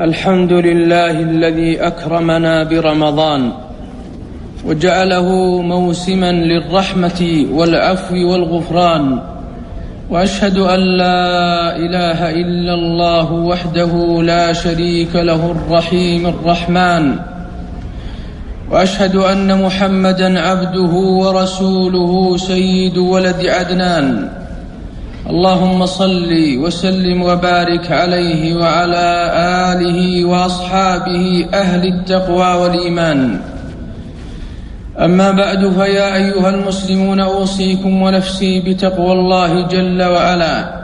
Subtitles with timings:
[0.00, 3.52] الحمد لله الذي أكرمنا برمضان
[4.66, 5.28] وجعله
[5.62, 9.18] موسما للرحمة والعفو والغفران
[10.10, 17.16] وأشهد أن لا إله إلا الله وحده لا شريك له الرحيم الرحمن
[18.70, 24.28] وأشهد أن محمدا عبده ورسوله سيد ولد عدنان
[25.26, 29.30] اللهم صل وسلم وبارك عليه وعلى
[29.72, 33.40] آله وأصحابه أهل التقوى والإيمان.
[34.98, 40.78] أما بعد فيا أيها المسلمون أوصيكم ونفسي بتقوى الله جل وعلا.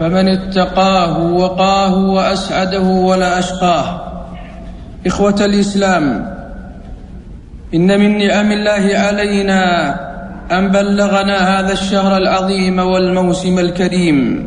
[0.00, 4.00] فمن اتقاه وقاه وأسعده ولا أشقاه.
[5.06, 6.34] إخوة الإسلام
[7.74, 10.09] إن من نعم الله علينا
[10.52, 14.46] ان بلغنا هذا الشهر العظيم والموسم الكريم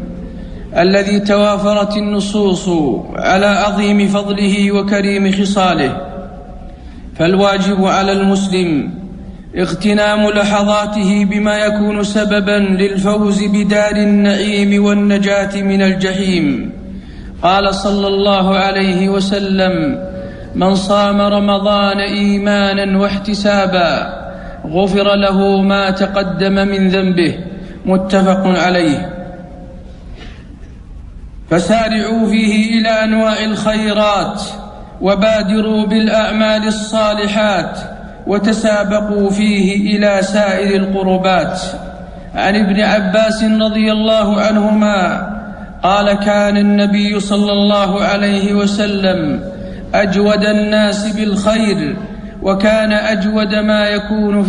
[0.78, 2.70] الذي توافرت النصوص
[3.16, 5.98] على عظيم فضله وكريم خصاله
[7.16, 8.94] فالواجب على المسلم
[9.58, 16.72] اغتنام لحظاته بما يكون سببا للفوز بدار النعيم والنجاة من الجحيم.
[17.42, 20.00] قال صلى الله عليه وسلم
[20.56, 24.23] من صام رمضان ايمانا واحتسابا
[24.66, 27.38] غفر له ما تقدم من ذنبه.
[27.86, 29.14] متفق عليه.
[31.50, 34.42] فسارعوا فيه إلى أنواع الخيرات
[35.02, 37.80] وبادروا بالأعمال الصالحات
[38.28, 41.62] وتسابقوا فيه إلى سائر القربات.
[42.36, 45.34] عن ابن عباس رضي الله عنهما
[45.84, 49.44] قال كان النبي صلى الله عليه وسلم
[49.96, 51.96] أجود الناس بالخير
[52.44, 54.44] وكان أجود ما يكون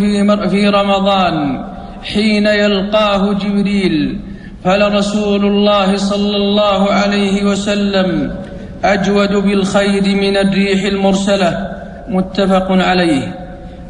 [0.49, 1.65] في رمضان
[2.03, 4.19] حين يلقاه جبريل.
[4.63, 8.35] فلرسول الله صلى الله عليه وسلم
[8.83, 11.71] أجود بالخير من الريح المرسلة.
[12.09, 13.35] متفق عليه.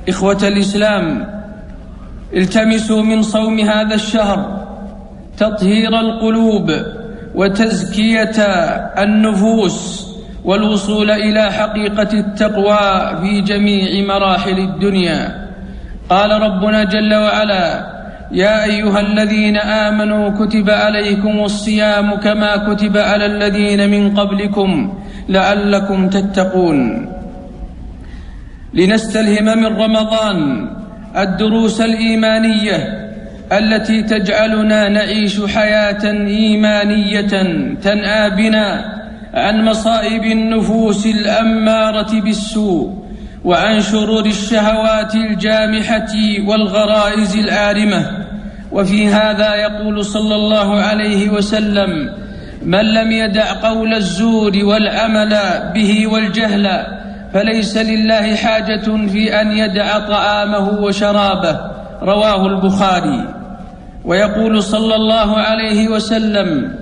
[0.09, 1.28] إخوة الإسلام
[2.33, 4.66] التمسوا من صوم هذا الشهر
[5.37, 6.72] تطهير القلوب
[7.36, 8.39] وتزكية
[8.99, 10.05] النفوس.
[10.45, 15.45] والوصول إلى حقيقة التقوى في جميع مراحل الدنيا.
[16.10, 17.95] قال ربنا جل وعلا
[18.32, 24.94] يا أيها الذين آمنوا كتب عليكم الصيام كما كتب على الذين من قبلكم
[25.30, 27.10] لعلكم تتقون.
[28.73, 30.70] لنستلهم من رمضان
[31.17, 33.05] الدروس الإيمانية
[33.52, 37.34] التي تجعلنا نعيش حياة إيمانية
[37.82, 38.95] تنأى بنا
[39.36, 43.06] عن مصائب النفوس الأمارة بالسوء
[43.44, 46.14] وعن شرور الشهوات الجامحة
[46.48, 48.26] والغرائز العارمه
[48.72, 51.90] وفي هذا يقول صلى الله عليه وسلم
[52.64, 55.38] من لم يدع قول الزور والعمل
[55.73, 56.86] به والجهل
[57.34, 61.60] فليس لله حاجة في أن يدع طعامه وشرابه.
[62.02, 63.28] رواه البخاري.
[64.06, 66.76] ويقول صلى الله عليه وسلم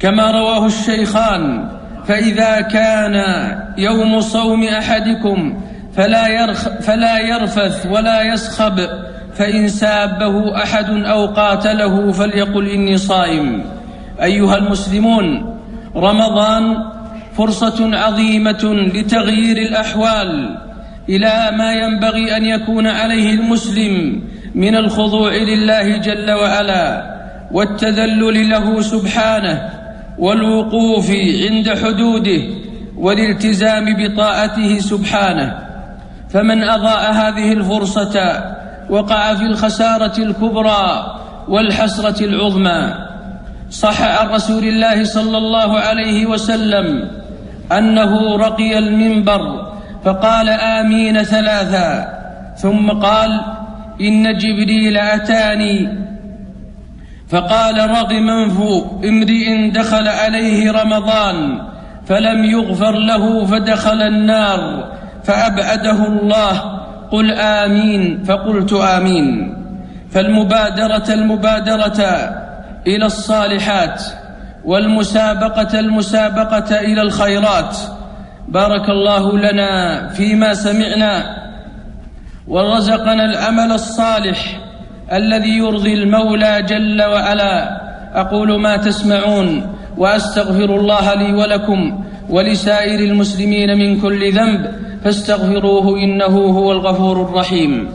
[0.00, 1.68] كما رواه الشيخان
[2.06, 3.14] فإذا كان
[3.78, 5.60] يوم صوم أحدكم
[5.96, 8.80] فلا, يرخ فلا يرفث ولا يسخب
[9.34, 13.64] فإن سابه أحد أو قاتله فليقل إني صائم.
[14.22, 15.56] أيها المسلمون
[15.96, 16.76] رمضان
[17.36, 20.58] فرصة عظيمة لتغيير الأحوال
[21.08, 24.22] إلى ما ينبغي أن يكون عليه المسلم
[24.54, 27.18] من الخضوع لله جل وعلا
[27.52, 29.77] والتذلل له سبحانه
[30.18, 31.10] والوقوف
[31.50, 32.42] عند حدوده
[32.96, 35.58] والالتزام بطاعته سبحانه.
[36.30, 38.44] فمن أضاء هذه الفرصة
[38.90, 41.16] وقع في الخسارة الكبرى
[41.48, 42.94] والحسرة العظمى.
[43.70, 47.10] صح عن رسول الله صلى الله عليه وسلم
[47.72, 49.72] أنه رقي المنبر
[50.04, 52.18] فقال آمين ثلاثا.
[52.56, 53.40] ثم قال
[54.00, 55.88] إن جبريل أتاني
[57.28, 58.58] فقال رغم انف
[59.04, 61.60] امرئ دخل عليه رمضان
[62.06, 64.92] فلم يغفر له فدخل النار
[65.24, 66.78] فأبعده الله
[67.10, 69.54] قل آمين فقلت آمين
[70.10, 72.00] فالمبادرة المبادرة
[72.86, 74.02] إلى الصالحات
[74.64, 77.76] والمسابقة المسابقة إلى الخيرات
[78.48, 81.36] بارك الله لنا فيما سمعنا
[82.48, 84.67] ورزقنا العمل الصالح
[85.12, 87.80] الذي يرضي المولى جل وعلا.
[88.14, 94.66] أقول ما تسمعون وأستغفر الله لي ولكم ولسائر المسلمين من كل ذنب
[95.04, 97.88] فاستغفروه إنه هو الغفور الرحيم.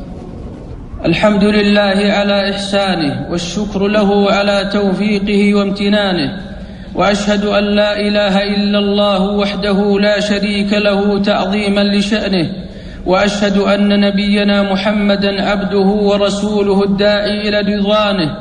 [1.05, 6.41] الحمد لله على إحسانه والشكر له على توفيقه وامتنانه
[6.95, 12.62] وأشهد أن لا إله إلا الله وحده لا شريك له تعظيما لشأنه
[13.05, 18.37] وأشهد أن نبينا محمدا عبده ورسوله الداعي إلى رضوانه.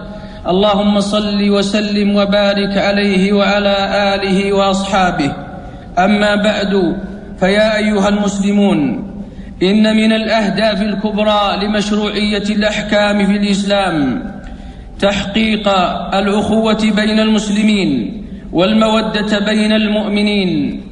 [0.49, 3.77] اللهم صل وسلم وبارك عليه وعلى
[4.15, 5.33] آله وأصحابه.
[5.99, 6.97] أما بعد
[7.41, 8.79] فيا أيها المسلمون
[9.63, 14.23] إن من الأهداف الكبرى لمشروعية الأحكام في الإسلام
[14.99, 15.69] تحقيق
[16.15, 20.83] الأخوة بين المسلمين والمودة بين المؤمنين.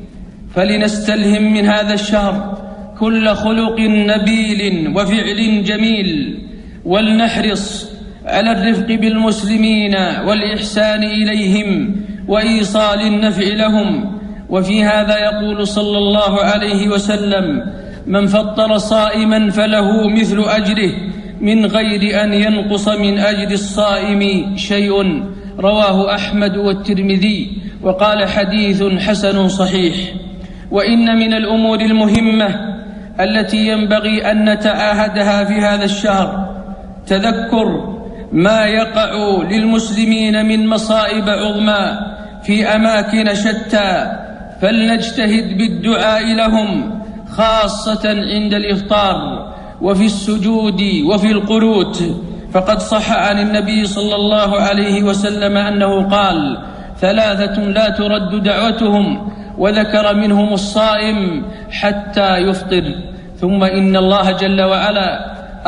[0.54, 2.59] فلنستلهم من هذا الشهر
[3.00, 6.38] كل خلق نبيل وفعل جميل
[6.84, 7.90] ولنحرص
[8.26, 9.94] على الرفق بالمسلمين
[10.26, 11.96] والإحسان إليهم
[12.28, 14.20] وإيصال النفع لهم.
[14.50, 17.62] وفي هذا يقول صلى الله عليه وسلم
[18.06, 20.92] من فطر صائما فله مثل أجره
[21.40, 24.92] من غير أن ينقص من أجر الصائم شيء.
[25.58, 27.50] رواه أحمد والترمذي
[27.82, 29.94] وقال حديث حسن صحيح.
[30.70, 32.79] وإن من الأمور المهمة
[33.20, 36.28] التي ينبغي أن نتعاهدها في هذا الشهر.
[37.06, 37.68] تذكر
[38.32, 39.10] ما يقع
[39.50, 41.98] للمسلمين من مصائب عظمى
[42.42, 44.12] في أماكن شتى
[44.62, 49.16] فلنجتهد بالدعاء لهم خاصة عند الإفطار
[49.80, 52.02] وفي السجود وفي القنوت.
[52.52, 56.58] فقد صح عن النبي صلى الله عليه وسلم أنه قال
[57.00, 62.84] ثلاثة لا ترد دعوتهم وذكر منهم الصائم حتى يفطر.
[63.40, 65.10] ثم إن الله جل وعلا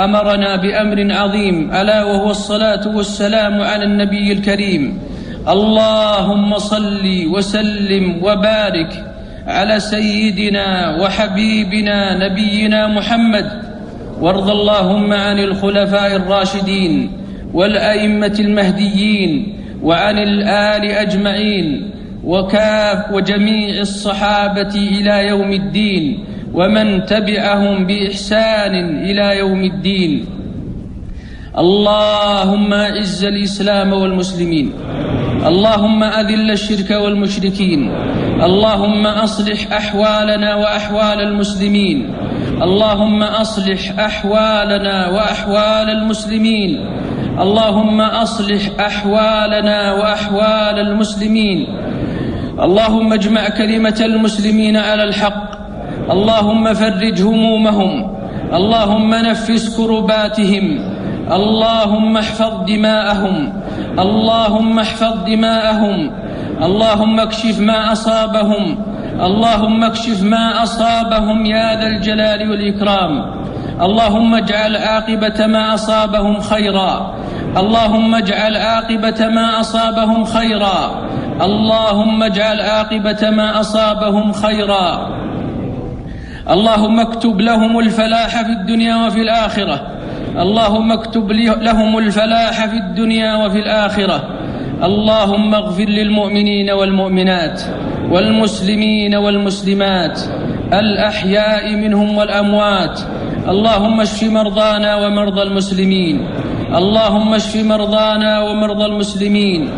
[0.05, 4.99] أمرنا بأمر عظيم ألا وهو الصلاة والسلام على النبي الكريم.
[5.49, 9.05] اللهم صل وسلم وبارك
[9.47, 13.63] على سيدنا وحبيبنا نبينا محمد.
[14.21, 17.11] وارض اللهم عن الخلفاء الراشدين
[17.55, 21.91] والأئمة المهديين وعن الآل أجمعين.
[22.25, 26.25] وكاف وجميع الصحابة إلى يوم الدين
[26.55, 28.75] ومن تبعهم بإحسان
[29.05, 30.27] إلى يوم الدين.
[31.59, 34.73] اللهم أعز الإسلام والمسلمين.
[35.47, 37.91] اللهم أذل الشرك والمشركين.
[38.43, 42.15] اللهم أصلح أحوالنا وأحوال المسلمين.
[42.63, 46.81] اللهم أصلح أحوالنا وأحوال المسلمين.
[47.41, 51.67] اللهم أصلح أحوالنا وأحوال المسلمين.
[52.61, 55.51] اللهم اجمع كلمة المسلمين على الحق.
[56.11, 58.17] اللهم فرج همومهم.
[58.53, 60.79] اللهم نفس كرباتهم.
[61.33, 63.53] اللهم احفظ دماءهم.
[63.99, 66.11] اللهم احفظ دماءهم.
[66.63, 68.77] اللهم اكشف ما أصابهم.
[69.21, 73.43] اللهم اكشف ما أصابهم يا ذا الجلال والإكرام.
[73.81, 77.15] اللهم اجعل عاقبة ما أصابهم خيرا.
[77.57, 81.09] اللهم اجعل عاقبة ما أصابهم خيرا.
[81.41, 85.09] اللهم اجعل عاقبة ما أصابهم خيرا.
[86.51, 89.87] اللهم اكتب لهم الفلاح في الدنيا وفي الآخرة.
[90.39, 91.33] اللهم اكتب
[91.63, 94.19] لهم الفلاح في الدنيا وفي الآخرة.
[94.83, 97.63] اللهم اغفر للمؤمنين والمؤمنات
[98.11, 100.21] والمسلمين والمسلمات
[100.73, 103.01] الأحياء منهم والأموات.
[103.49, 106.29] اللهم اشف مرضانا ومرضى المسلمين.
[106.75, 109.71] اللهم اشف مرضانا ومرضى المسلمين.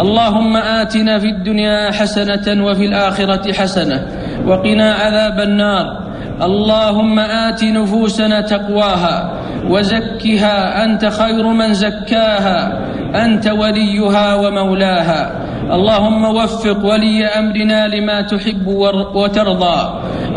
[0.00, 4.06] اللهم آتنا في الدنيا حسنة وفي الآخرة حسنة
[4.46, 5.86] وقنا عذاب النار.
[6.42, 9.32] اللهم آت نفوسنا تقواها
[9.68, 12.80] وزكها أنت خير من زكاها
[13.14, 15.32] أنت وليها ومولاها.
[15.72, 18.66] اللهم وفق ولي أمرنا لما تحب
[19.14, 19.80] وترضى.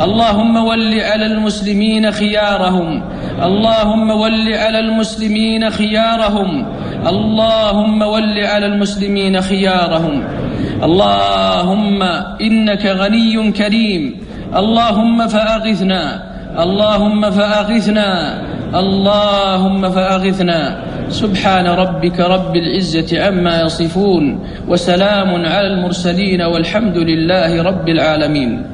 [0.01, 3.03] اللهم ول على المسلمين خيارهم.
[3.43, 6.65] اللهم ول على المسلمين خيارهم.
[7.07, 10.23] اللهم ول على المسلمين خيارهم.
[10.83, 12.03] اللهم
[12.41, 14.19] إنك غني كريم.
[14.55, 16.23] اللهم فأغثنا.
[16.63, 18.41] اللهم فأغثنا.
[18.79, 20.83] اللهم فأغثنا.
[21.09, 24.39] سبحان ربك رب العزة عما يصفون.
[24.67, 28.72] وسلام على المرسلين والحمد لله رب العالمين.